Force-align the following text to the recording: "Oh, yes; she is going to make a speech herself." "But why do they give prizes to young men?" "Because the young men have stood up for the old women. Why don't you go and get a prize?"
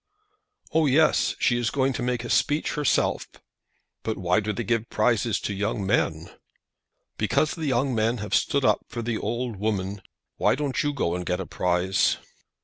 "Oh, 0.73 0.87
yes; 0.87 1.35
she 1.37 1.59
is 1.59 1.69
going 1.69 1.93
to 1.93 2.01
make 2.01 2.23
a 2.23 2.29
speech 2.31 2.73
herself." 2.73 3.27
"But 4.01 4.17
why 4.17 4.39
do 4.39 4.51
they 4.51 4.63
give 4.63 4.89
prizes 4.89 5.39
to 5.41 5.53
young 5.53 5.85
men?" 5.85 6.27
"Because 7.19 7.51
the 7.53 7.67
young 7.67 7.93
men 7.93 8.17
have 8.17 8.33
stood 8.33 8.65
up 8.65 8.79
for 8.89 9.03
the 9.03 9.19
old 9.19 9.57
women. 9.57 10.01
Why 10.37 10.55
don't 10.55 10.81
you 10.81 10.91
go 10.91 11.13
and 11.13 11.23
get 11.23 11.39
a 11.39 11.45
prize?" 11.45 12.17